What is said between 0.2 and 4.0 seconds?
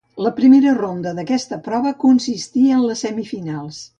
La primera ronda d'aquesta prova consistí en les semifinals.